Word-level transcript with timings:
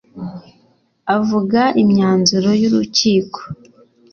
Avuga 1.17 1.61
imyanzuro 1.81 2.49
y’urukiko 2.61 3.39